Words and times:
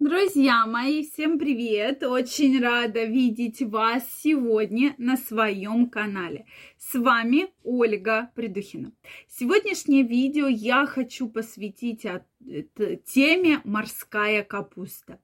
Друзья 0.00 0.64
мои, 0.64 1.04
всем 1.04 1.38
привет! 1.38 2.02
Очень 2.02 2.58
рада 2.58 3.04
видеть 3.04 3.60
вас 3.60 4.02
сегодня 4.22 4.94
на 4.96 5.18
своем 5.18 5.90
канале. 5.90 6.46
С 6.78 6.98
вами 6.98 7.48
Ольга 7.64 8.30
Придухина. 8.34 8.92
Сегодняшнее 9.28 10.02
видео 10.02 10.46
я 10.46 10.86
хочу 10.86 11.28
посвятить 11.28 12.06
теме 13.04 13.60
морская 13.64 14.42
капуста. 14.42 15.20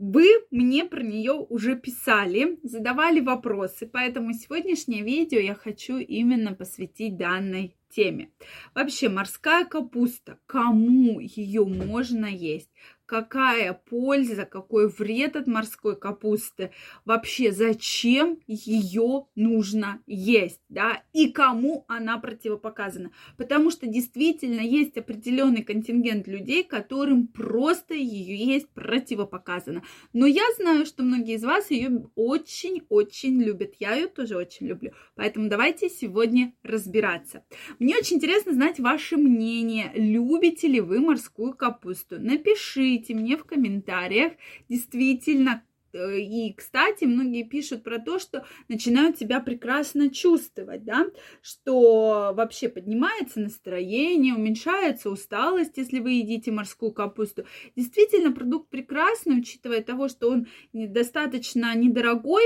Вы 0.00 0.26
мне 0.50 0.84
про 0.84 1.00
нее 1.00 1.34
уже 1.34 1.76
писали, 1.76 2.58
задавали 2.64 3.20
вопросы, 3.20 3.86
поэтому 3.86 4.32
сегодняшнее 4.32 5.04
видео 5.04 5.38
я 5.38 5.54
хочу 5.54 5.96
именно 5.96 6.54
посвятить 6.54 7.16
данной 7.16 7.76
теме. 7.88 8.30
Вообще, 8.74 9.08
морская 9.08 9.64
капуста, 9.64 10.38
кому 10.46 11.20
ее 11.20 11.64
можно 11.64 12.26
есть? 12.26 12.70
Какая 13.08 13.72
польза, 13.72 14.44
какой 14.44 14.86
вред 14.86 15.34
от 15.34 15.46
морской 15.46 15.96
капусты, 15.96 16.72
вообще 17.06 17.50
зачем 17.52 18.38
ее 18.46 19.26
нужно 19.34 20.02
есть, 20.06 20.60
да, 20.68 21.02
и 21.14 21.30
кому 21.30 21.86
она 21.88 22.18
противопоказана. 22.18 23.10
Потому 23.38 23.70
что 23.70 23.86
действительно 23.86 24.60
есть 24.60 24.98
определенный 24.98 25.64
контингент 25.64 26.28
людей, 26.28 26.62
которым 26.62 27.28
просто 27.28 27.94
ее 27.94 28.36
есть 28.36 28.68
противопоказано. 28.68 29.82
Но 30.12 30.26
я 30.26 30.44
знаю, 30.58 30.84
что 30.84 31.02
многие 31.02 31.36
из 31.36 31.44
вас 31.44 31.70
ее 31.70 32.10
очень-очень 32.14 33.42
любят. 33.42 33.72
Я 33.80 33.94
ее 33.94 34.08
тоже 34.08 34.36
очень 34.36 34.66
люблю. 34.66 34.92
Поэтому 35.14 35.48
давайте 35.48 35.88
сегодня 35.88 36.52
разбираться. 36.62 37.42
Мне 37.78 37.96
очень 37.96 38.16
интересно 38.16 38.52
знать 38.52 38.78
ваше 38.78 39.16
мнение. 39.16 39.90
Любите 39.94 40.68
ли 40.68 40.82
вы 40.82 41.00
морскую 41.00 41.54
капусту? 41.54 42.20
Напишите 42.20 42.97
напишите 42.98 43.14
мне 43.14 43.36
в 43.36 43.44
комментариях, 43.44 44.32
действительно, 44.68 45.62
э, 45.92 46.18
и, 46.18 46.52
кстати, 46.52 47.04
многие 47.04 47.44
пишут 47.44 47.82
про 47.82 47.98
то, 47.98 48.18
что 48.18 48.44
начинают 48.68 49.18
себя 49.18 49.40
прекрасно 49.40 50.10
чувствовать, 50.10 50.84
да, 50.84 51.06
что 51.42 52.32
вообще 52.34 52.68
поднимается 52.68 53.40
настроение, 53.40 54.34
уменьшается 54.34 55.10
усталость, 55.10 55.76
если 55.76 56.00
вы 56.00 56.12
едите 56.12 56.50
морскую 56.50 56.92
капусту. 56.92 57.44
Действительно, 57.76 58.32
продукт 58.32 58.68
прекрасный, 58.68 59.38
учитывая 59.38 59.82
того, 59.82 60.08
что 60.08 60.30
он 60.30 60.46
достаточно 60.72 61.74
недорогой, 61.74 62.42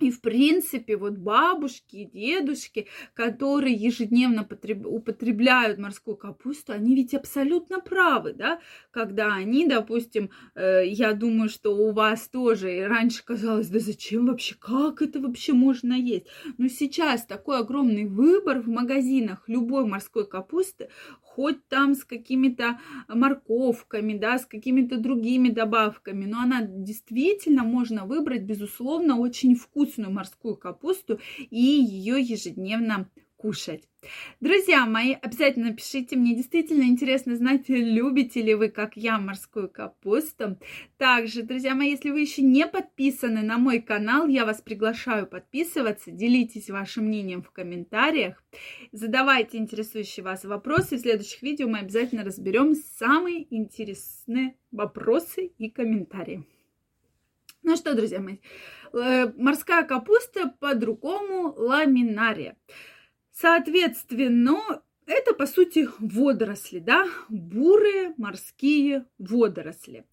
и, 0.00 0.10
в 0.10 0.20
принципе, 0.20 0.96
вот 0.96 1.14
бабушки 1.14 1.96
и 1.96 2.04
дедушки, 2.04 2.86
которые 3.14 3.74
ежедневно 3.74 4.46
употребляют 4.84 5.78
морскую 5.78 6.16
капусту, 6.16 6.72
они 6.72 6.94
ведь 6.94 7.14
абсолютно 7.14 7.80
правы, 7.80 8.32
да, 8.32 8.60
когда 8.90 9.34
они, 9.34 9.66
допустим, 9.66 10.30
э, 10.54 10.86
я 10.86 11.12
думаю, 11.14 11.48
что 11.48 11.76
у 11.76 11.92
вас 11.92 12.28
тоже 12.28 12.76
и 12.78 12.82
раньше 12.82 13.24
казалось, 13.24 13.68
да 13.68 13.78
зачем 13.80 14.26
вообще, 14.26 14.54
как 14.54 15.02
это 15.02 15.20
вообще 15.20 15.52
можно 15.52 15.92
есть? 15.92 16.26
Но 16.58 16.68
сейчас 16.68 17.24
такой 17.26 17.58
огромный 17.58 18.06
выбор 18.06 18.60
в 18.60 18.68
магазинах 18.68 19.44
любой 19.48 19.84
морской 19.84 20.26
капусты, 20.28 20.90
хоть 21.28 21.66
там 21.68 21.94
с 21.94 22.04
какими-то 22.04 22.80
морковками, 23.08 24.16
да, 24.16 24.38
с 24.38 24.46
какими-то 24.46 24.98
другими 24.98 25.50
добавками, 25.50 26.24
но 26.24 26.40
она 26.40 26.62
действительно 26.62 27.64
можно 27.64 28.06
выбрать, 28.06 28.42
безусловно, 28.42 29.18
очень 29.18 29.54
вкусную 29.54 30.10
морскую 30.10 30.56
капусту 30.56 31.20
и 31.50 31.60
ее 31.60 32.20
ежедневно 32.20 33.08
кушать. 33.38 33.88
Друзья 34.40 34.84
мои, 34.84 35.14
обязательно 35.14 35.72
пишите, 35.72 36.16
мне 36.16 36.34
действительно 36.34 36.82
интересно 36.82 37.36
знать, 37.36 37.68
любите 37.68 38.42
ли 38.42 38.54
вы, 38.54 38.68
как 38.68 38.96
я, 38.96 39.18
морскую 39.18 39.68
капусту. 39.70 40.58
Также, 40.98 41.42
друзья 41.42 41.74
мои, 41.74 41.90
если 41.90 42.10
вы 42.10 42.20
еще 42.20 42.42
не 42.42 42.66
подписаны 42.66 43.42
на 43.42 43.56
мой 43.58 43.80
канал, 43.80 44.26
я 44.26 44.44
вас 44.44 44.60
приглашаю 44.60 45.26
подписываться, 45.26 46.10
делитесь 46.10 46.68
вашим 46.68 47.06
мнением 47.06 47.42
в 47.42 47.50
комментариях, 47.50 48.42
задавайте 48.92 49.58
интересующие 49.58 50.24
вас 50.24 50.44
вопросы. 50.44 50.96
В 50.96 51.00
следующих 51.00 51.42
видео 51.42 51.68
мы 51.68 51.78
обязательно 51.78 52.24
разберем 52.24 52.74
самые 52.74 53.46
интересные 53.54 54.56
вопросы 54.72 55.46
и 55.58 55.70
комментарии. 55.70 56.44
Ну 57.62 57.76
что, 57.76 57.94
друзья 57.94 58.20
мои, 58.20 58.38
э, 58.92 59.32
морская 59.36 59.84
капуста 59.84 60.54
по-другому 60.58 61.52
ламинария. 61.56 62.56
Соответственно, 63.40 64.82
это, 65.06 65.32
по 65.32 65.46
сути, 65.46 65.88
водоросли, 66.00 66.80
да, 66.80 67.06
бурые 67.28 68.12
морские 68.16 69.06
водоросли. 69.18 70.04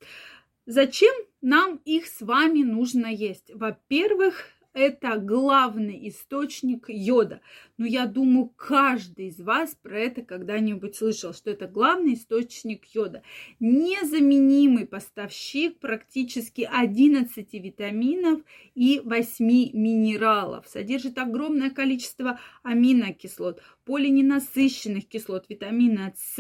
Зачем 0.68 1.12
нам 1.41 1.81
их 1.86 2.06
с 2.06 2.22
вами 2.22 2.62
нужно 2.62 3.08
есть? 3.08 3.50
Во-первых, 3.52 4.46
это 4.75 5.18
главный 5.18 6.09
источник 6.09 6.86
йода. 6.90 7.40
Но 7.78 7.86
я 7.86 8.06
думаю, 8.06 8.50
каждый 8.58 9.28
из 9.28 9.40
вас 9.40 9.75
про 9.81 9.97
это 9.97 10.22
когда-нибудь 10.22 10.96
слышал, 10.96 11.34
что 11.34 11.50
это 11.50 11.68
главный 11.68 12.16
источник 12.16 12.86
йода. 12.94 13.24
Незаменимый 13.62 14.86
поставщик 14.86 15.80
практически 15.80 16.69
11 16.69 17.53
витаминов 17.53 18.41
и 18.75 19.02
8 19.03 19.46
минералов. 19.46 20.68
Содержит 20.68 21.18
огромное 21.18 21.69
количество 21.69 22.40
аминокислот, 22.62 23.62
полиненасыщенных 23.86 25.07
кислот, 25.07 25.46
витамина 25.47 26.13
С, 26.18 26.38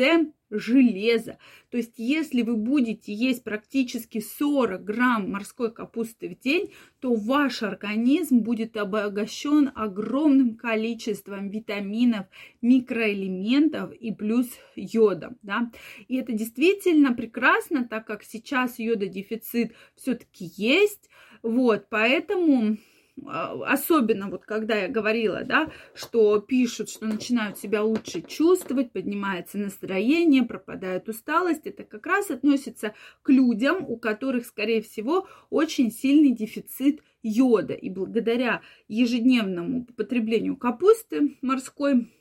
железа. 0.49 1.37
То 1.69 1.77
есть, 1.77 1.93
если 1.97 2.41
вы 2.41 2.55
будете 2.55 3.13
есть 3.13 3.43
практически 3.43 4.19
40 4.19 4.83
грамм 4.83 5.31
морской 5.31 5.71
капусты 5.71 6.29
в 6.29 6.39
день, 6.39 6.71
то 6.99 7.13
ваш 7.13 7.63
организм 7.63 8.39
будет 8.39 8.77
обогащен 8.77 9.71
огромным 9.75 10.55
количеством 10.55 11.49
витаминов, 11.49 12.27
микроэлементов 12.61 13.93
и 13.93 14.13
плюс 14.13 14.47
йода. 14.75 15.35
Да? 15.41 15.71
И 16.07 16.15
это 16.15 16.33
действительно 16.33 17.13
прекрасно, 17.13 17.87
так 17.87 18.05
как 18.05 18.23
сейчас 18.23 18.79
йододефицит 18.79 19.73
все-таки 19.95 20.51
есть. 20.57 21.09
Вот, 21.41 21.87
поэтому 21.89 22.77
особенно 23.23 24.29
вот 24.29 24.45
когда 24.45 24.75
я 24.75 24.87
говорила, 24.87 25.43
да, 25.43 25.71
что 25.93 26.39
пишут, 26.39 26.89
что 26.89 27.05
начинают 27.05 27.57
себя 27.57 27.83
лучше 27.83 28.21
чувствовать, 28.21 28.91
поднимается 28.91 29.57
настроение, 29.57 30.43
пропадает 30.43 31.07
усталость, 31.07 31.65
это 31.65 31.83
как 31.83 32.05
раз 32.05 32.29
относится 32.29 32.93
к 33.21 33.29
людям, 33.29 33.85
у 33.87 33.97
которых, 33.97 34.45
скорее 34.45 34.81
всего, 34.81 35.27
очень 35.49 35.91
сильный 35.91 36.31
дефицит 36.31 37.01
йода. 37.23 37.73
И 37.73 37.89
благодаря 37.89 38.61
ежедневному 38.87 39.85
потреблению 39.85 40.57
капусты 40.57 41.37
морской 41.41 42.11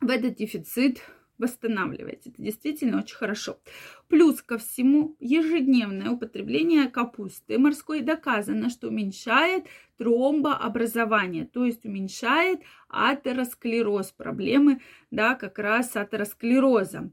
в 0.00 0.10
этот 0.10 0.36
дефицит 0.36 1.00
восстанавливать. 1.38 2.26
Это 2.26 2.42
действительно 2.42 2.98
очень 2.98 3.16
хорошо. 3.16 3.58
Плюс 4.08 4.42
ко 4.42 4.58
всему, 4.58 5.16
ежедневное 5.20 6.10
употребление 6.10 6.88
капусты 6.88 7.58
морской 7.58 8.00
доказано, 8.00 8.70
что 8.70 8.88
уменьшает 8.88 9.64
тромбообразование, 9.98 11.46
то 11.46 11.64
есть 11.64 11.84
уменьшает 11.84 12.60
атеросклероз, 12.88 14.12
проблемы, 14.12 14.80
да, 15.10 15.34
как 15.34 15.58
раз 15.58 15.96
атеросклероза, 15.96 17.10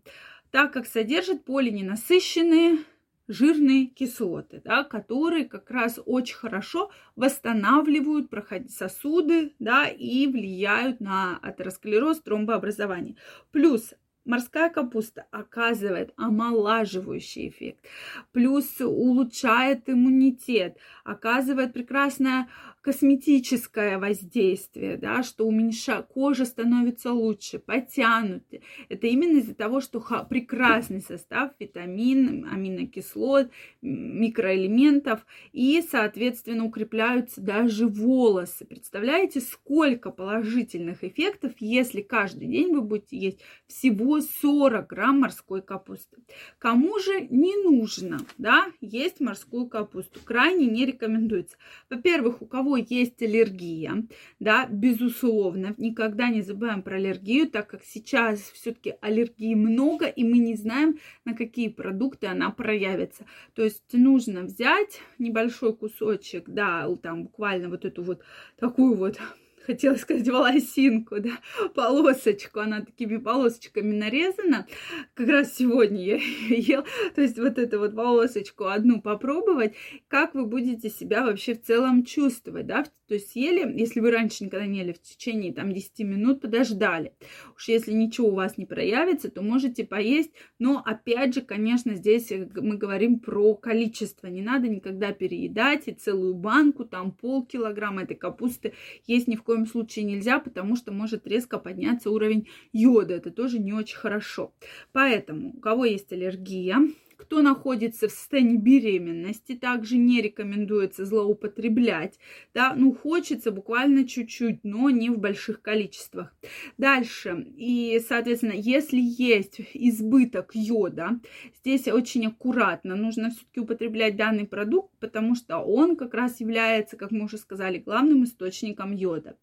так 0.51 0.73
как 0.73 0.85
содержит 0.85 1.45
полиненасыщенные 1.45 2.79
жирные 3.27 3.87
кислоты, 3.87 4.61
да, 4.63 4.83
которые 4.83 5.45
как 5.45 5.71
раз 5.71 5.99
очень 6.05 6.35
хорошо 6.35 6.91
восстанавливают 7.15 8.29
сосуды 8.69 9.55
да, 9.59 9.87
и 9.87 10.27
влияют 10.27 10.99
на 10.99 11.39
атеросклероз, 11.41 12.21
тромбообразование. 12.21 13.15
Плюс 13.51 13.93
Морская 14.25 14.69
капуста 14.69 15.25
оказывает 15.31 16.13
омолаживающий 16.15 17.49
эффект, 17.49 17.85
плюс 18.31 18.79
улучшает 18.79 19.89
иммунитет, 19.89 20.77
оказывает 21.03 21.73
прекрасное 21.73 22.47
косметическое 22.81 23.97
воздействие, 23.97 24.97
да, 24.97 25.23
что 25.23 25.45
уменьшает, 25.45 26.07
кожа 26.07 26.45
становится 26.45 27.11
лучше, 27.13 27.59
потянутой. 27.59 28.61
Это 28.89 29.07
именно 29.07 29.39
из-за 29.39 29.55
того, 29.55 29.79
что 29.79 30.01
прекрасный 30.29 31.01
состав 31.01 31.51
витамин, 31.59 32.45
аминокислот, 32.51 33.49
микроэлементов 33.81 35.25
и, 35.53 35.81
соответственно, 35.81 36.65
укрепляются 36.65 37.41
даже 37.41 37.87
волосы. 37.87 38.65
Представляете, 38.65 39.39
сколько 39.39 40.11
положительных 40.11 41.03
эффектов, 41.03 41.53
если 41.59 42.01
каждый 42.01 42.47
день 42.47 42.73
вы 42.73 42.81
будете 42.81 43.17
есть 43.17 43.39
всего 43.67 44.12
40 44.21 44.87
грамм 44.87 45.21
морской 45.21 45.61
капусты. 45.61 46.17
Кому 46.59 46.99
же 46.99 47.27
не 47.29 47.55
нужно, 47.63 48.19
да, 48.37 48.67
есть 48.81 49.19
морскую 49.19 49.67
капусту? 49.67 50.19
Крайне 50.23 50.67
не 50.67 50.85
рекомендуется. 50.85 51.57
Во-первых, 51.89 52.41
у 52.41 52.45
кого 52.45 52.77
есть 52.77 53.21
аллергия, 53.21 54.05
да, 54.39 54.67
безусловно, 54.67 55.73
никогда 55.77 56.29
не 56.29 56.41
забываем 56.41 56.81
про 56.81 56.95
аллергию, 56.95 57.49
так 57.49 57.67
как 57.67 57.83
сейчас 57.83 58.39
все-таки 58.39 58.95
аллергии 59.01 59.55
много, 59.55 60.05
и 60.05 60.23
мы 60.23 60.37
не 60.37 60.55
знаем, 60.55 60.99
на 61.25 61.33
какие 61.33 61.69
продукты 61.69 62.27
она 62.27 62.49
проявится. 62.51 63.25
То 63.53 63.63
есть 63.63 63.93
нужно 63.93 64.43
взять 64.43 65.01
небольшой 65.19 65.75
кусочек, 65.75 66.49
да, 66.49 66.87
там 67.01 67.23
буквально 67.23 67.69
вот 67.69 67.85
эту 67.85 68.03
вот 68.03 68.21
такую 68.57 68.95
вот 68.95 69.19
хотела 69.65 69.95
сказать 69.95 70.27
волосинку, 70.27 71.19
да, 71.19 71.39
полосочку, 71.73 72.59
она 72.59 72.81
такими 72.81 73.17
полосочками 73.17 73.93
нарезана. 73.93 74.67
Как 75.13 75.27
раз 75.29 75.55
сегодня 75.55 76.01
я 76.03 76.17
ел, 76.49 76.85
то 77.15 77.21
есть 77.21 77.37
вот 77.37 77.57
эту 77.57 77.79
вот 77.79 77.95
полосочку 77.95 78.65
одну 78.65 79.01
попробовать, 79.01 79.73
как 80.07 80.35
вы 80.35 80.45
будете 80.45 80.89
себя 80.89 81.23
вообще 81.23 81.53
в 81.53 81.61
целом 81.61 82.03
чувствовать, 82.03 82.67
да, 82.67 82.85
то 83.13 83.15
есть 83.15 83.31
съели, 83.31 83.79
если 83.79 83.99
вы 83.99 84.09
раньше 84.09 84.43
никогда 84.43 84.65
не 84.65 84.79
ели 84.79 84.91
в 84.91 84.99
течение 84.99 85.53
там 85.53 85.71
10 85.71 85.99
минут, 85.99 86.41
подождали. 86.41 87.13
Уж 87.55 87.67
если 87.67 87.91
ничего 87.91 88.29
у 88.29 88.35
вас 88.35 88.57
не 88.57 88.65
проявится, 88.65 89.29
то 89.29 89.43
можете 89.43 89.83
поесть, 89.83 90.31
но 90.57 90.81
опять 90.83 91.35
же, 91.35 91.41
конечно, 91.41 91.93
здесь 91.93 92.31
мы 92.31 92.75
говорим 92.75 93.19
про 93.19 93.53
количество, 93.53 94.25
не 94.25 94.41
надо 94.41 94.67
никогда 94.67 95.11
переедать 95.11 95.87
и 95.87 95.91
целую 95.91 96.33
банку, 96.33 96.85
там 96.85 97.11
полкилограмма 97.11 98.01
этой 98.01 98.15
капусты 98.15 98.73
есть 99.05 99.27
ни 99.27 99.35
в 99.35 99.43
коем 99.43 99.52
коем 99.53 99.67
случае 99.67 100.05
нельзя, 100.05 100.39
потому 100.39 100.75
что 100.75 100.91
может 100.91 101.27
резко 101.27 101.59
подняться 101.59 102.09
уровень 102.09 102.47
йода. 102.71 103.13
Это 103.13 103.31
тоже 103.31 103.59
не 103.59 103.71
очень 103.71 103.97
хорошо. 103.97 104.53
Поэтому, 104.91 105.53
у 105.53 105.59
кого 105.59 105.85
есть 105.85 106.11
аллергия, 106.11 106.77
кто 107.17 107.41
находится 107.41 108.07
в 108.07 108.11
состоянии 108.11 108.57
беременности, 108.57 109.55
также 109.55 109.97
не 109.97 110.21
рекомендуется 110.21 111.05
злоупотреблять. 111.05 112.19
Да, 112.53 112.73
ну 112.75 112.93
хочется 112.93 113.51
буквально 113.51 114.07
чуть-чуть, 114.07 114.63
но 114.63 114.89
не 114.89 115.09
в 115.09 115.17
больших 115.17 115.61
количествах. 115.61 116.33
Дальше, 116.77 117.47
и, 117.55 118.01
соответственно, 118.07 118.53
если 118.55 118.99
есть 118.99 119.61
избыток 119.73 120.51
йода, 120.53 121.19
здесь 121.59 121.87
очень 121.87 122.27
аккуратно 122.27 122.95
нужно 122.95 123.29
все-таки 123.29 123.59
употреблять 123.59 124.15
данный 124.15 124.45
продукт, 124.45 124.91
потому 124.99 125.35
что 125.35 125.59
он 125.59 125.95
как 125.95 126.13
раз 126.13 126.39
является, 126.39 126.97
как 126.97 127.11
мы 127.11 127.25
уже 127.25 127.37
сказали, 127.37 127.77
главным 127.77 128.23
источником 128.23 128.91
йода. 128.91 129.37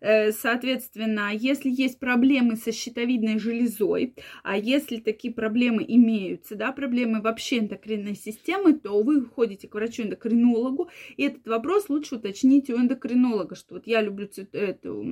Э, 0.00 0.32
соответственно, 0.32 1.30
если 1.32 1.70
есть 1.70 1.98
проблемы 1.98 2.56
со 2.56 2.72
щитовидной 2.72 3.38
железой, 3.38 4.14
а 4.42 4.56
если 4.56 4.96
такие 4.96 5.32
проблемы 5.32 5.84
имеются, 5.86 6.54
да, 6.54 6.72
проблемы 6.72 7.19
вообще 7.20 7.58
эндокринной 7.58 8.14
системы, 8.14 8.74
то 8.74 9.02
вы 9.02 9.24
ходите 9.24 9.68
к 9.68 9.74
врачу-эндокринологу, 9.74 10.88
и 11.16 11.24
этот 11.24 11.46
вопрос 11.46 11.88
лучше 11.88 12.16
уточнить 12.16 12.70
у 12.70 12.76
эндокринолога, 12.76 13.54
что 13.54 13.74
вот 13.74 13.86
я 13.86 14.00
люблю 14.00 14.26
цвет, 14.26 14.54
эту, 14.54 15.04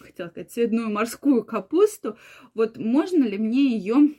хотела 0.00 0.28
сказать, 0.28 0.50
цветную 0.50 0.90
морскую 0.90 1.44
капусту, 1.44 2.16
вот 2.54 2.78
можно 2.78 3.24
ли 3.24 3.38
мне 3.38 3.76
ее 3.76 4.14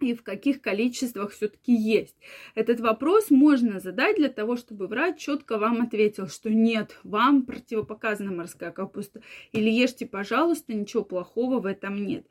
и 0.00 0.14
в 0.14 0.22
каких 0.22 0.60
количествах 0.62 1.32
все-таки 1.32 1.74
есть. 1.74 2.16
Этот 2.54 2.80
вопрос 2.80 3.30
можно 3.30 3.80
задать 3.80 4.16
для 4.16 4.30
того, 4.30 4.56
чтобы 4.56 4.86
врач 4.86 5.18
четко 5.18 5.58
вам 5.58 5.82
ответил, 5.82 6.28
что 6.28 6.50
нет, 6.50 6.98
вам 7.04 7.42
противопоказана 7.44 8.32
морская 8.32 8.70
капуста, 8.70 9.20
или 9.52 9.70
ешьте, 9.70 10.06
пожалуйста, 10.06 10.72
ничего 10.72 11.04
плохого 11.04 11.60
в 11.60 11.66
этом 11.66 12.04
нет. 12.04 12.26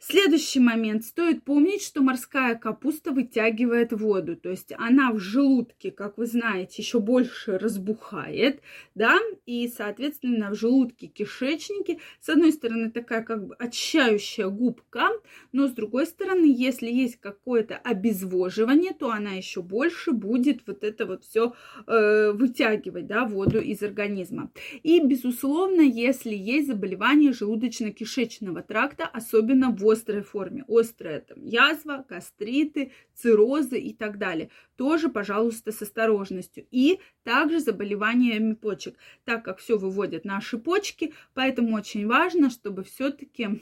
Следующий 0.00 0.60
момент. 0.60 1.04
Стоит 1.04 1.42
помнить, 1.42 1.82
что 1.82 2.02
морская 2.02 2.54
капуста 2.54 3.10
вытягивает 3.10 3.92
воду, 3.92 4.36
то 4.36 4.48
есть 4.48 4.72
она 4.78 5.10
в 5.12 5.18
желудке, 5.18 5.90
как 5.90 6.18
вы 6.18 6.26
знаете, 6.26 6.82
еще 6.82 7.00
больше 7.00 7.58
разбухает, 7.58 8.60
да, 8.94 9.18
и, 9.44 9.66
соответственно, 9.66 10.50
в 10.50 10.54
желудке, 10.54 11.08
кишечнике, 11.08 11.98
с 12.20 12.28
одной 12.28 12.52
стороны, 12.52 12.92
такая 12.92 13.24
как 13.24 13.48
бы 13.48 13.56
очищающая 13.56 14.46
губка, 14.46 15.08
но 15.50 15.66
с 15.66 15.72
другой 15.72 16.06
стороны, 16.06 16.46
если 16.46 16.88
есть 16.88 17.16
какое-то 17.16 17.76
обезвоживание, 17.76 18.92
то 18.94 19.10
она 19.10 19.32
еще 19.32 19.62
больше 19.62 20.12
будет 20.12 20.62
вот 20.68 20.84
это 20.84 21.06
вот 21.06 21.24
все 21.24 21.54
э, 21.88 22.30
вытягивать, 22.30 23.08
да, 23.08 23.24
воду 23.24 23.60
из 23.60 23.82
организма. 23.82 24.52
И, 24.84 25.00
безусловно, 25.00 25.80
если 25.80 26.36
есть 26.36 26.68
заболевание 26.68 27.32
желудочно-кишечного 27.32 28.62
тракта, 28.62 29.06
особенно 29.06 29.70
острой 29.90 30.22
форме. 30.22 30.64
Острая 30.68 31.20
там 31.20 31.44
язва, 31.44 32.04
гастриты, 32.08 32.92
циррозы 33.14 33.78
и 33.78 33.94
так 33.94 34.18
далее. 34.18 34.50
Тоже, 34.76 35.08
пожалуйста, 35.08 35.72
с 35.72 35.82
осторожностью. 35.82 36.66
И 36.70 37.00
также 37.22 37.60
заболеваниями 37.60 38.54
почек, 38.54 38.96
так 39.24 39.44
как 39.44 39.58
все 39.58 39.78
выводят 39.78 40.24
наши 40.24 40.58
почки, 40.58 41.14
поэтому 41.34 41.76
очень 41.76 42.06
важно, 42.06 42.50
чтобы 42.50 42.84
все-таки 42.84 43.60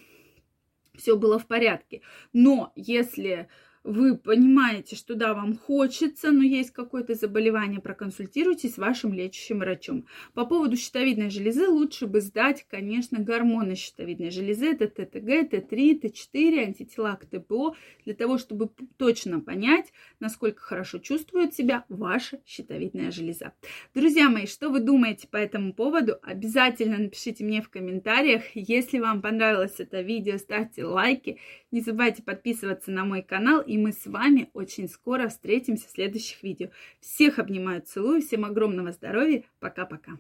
все 0.97 1.17
было 1.17 1.39
в 1.39 1.47
порядке. 1.47 2.03
Но 2.33 2.73
если 2.75 3.49
вы 3.87 4.19
понимаете, 4.19 4.97
что 4.97 5.15
да, 5.15 5.33
вам 5.33 5.57
хочется, 5.57 6.33
но 6.33 6.43
есть 6.43 6.73
какое-то 6.73 7.15
заболевание, 7.15 7.81
проконсультируйтесь 7.81 8.75
с 8.75 8.79
вашим 8.79 9.15
лечащим 9.15 9.61
врачом. 9.61 10.07
По 10.35 10.45
поводу 10.45 10.77
щитовидной 10.77 11.31
железы 11.31 11.69
лучше 11.69 12.07
бы 12.07 12.21
сдать, 12.21 12.67
конечно, 12.69 13.21
гормоны 13.21 13.77
щитовидной 13.77 14.31
железы. 14.31 14.73
Это 14.73 14.89
ТТГ, 14.89 15.53
Т3, 15.53 16.01
Т4, 16.01 16.65
антитела 16.65 17.15
к 17.15 17.27
ТПО, 17.27 17.77
для 18.05 18.15
того, 18.15 18.39
чтобы 18.39 18.71
точно 18.97 19.41
понять, 19.41 19.93
насколько 20.19 20.61
хорошо 20.63 20.99
чувствует 20.99 21.55
себя 21.55 21.85
ваша 21.89 22.41
щитовидная 22.45 23.13
железа. 23.13 23.53
Друзья 23.95 24.29
мои, 24.29 24.47
что 24.47 24.69
вы 24.69 24.81
думаете 24.81 25.29
по 25.29 25.37
этому 25.37 25.73
поводу? 25.73 26.17
Обязательно 26.23 26.99
напишите 26.99 27.45
мне 27.45 27.63
в 27.63 27.71
комментариях. 27.71 28.43
Если 28.55 28.99
вам 28.99 29.23
понравилось 29.23 29.77
это 29.79 30.01
видео, 30.01 30.39
ставьте 30.39 30.85
лайки. 30.85 31.39
Не 31.71 31.81
забывайте 31.81 32.23
подписываться 32.23 32.91
на 32.91 33.05
мой 33.05 33.23
канал 33.23 33.61
и 33.61 33.76
и 33.77 33.79
мы 33.79 33.93
с 33.93 34.07
вами 34.07 34.49
очень 34.55 34.89
скоро 34.89 35.29
встретимся 35.29 35.87
в 35.87 35.91
следующих 35.91 36.43
видео. 36.43 36.71
Всех 36.99 37.39
обнимаю, 37.39 37.83
целую, 37.83 38.23
всем 38.23 38.47
огромного 38.47 38.91
здоровья, 38.91 39.45
пока-пока. 39.61 40.13